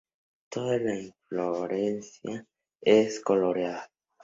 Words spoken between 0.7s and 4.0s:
la inflorescencia es coloreada.